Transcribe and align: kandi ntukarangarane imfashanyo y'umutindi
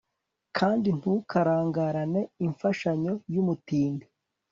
kandi 0.57 0.87
ntukarangarane 0.97 2.21
imfashanyo 2.45 3.13
y'umutindi 3.33 4.05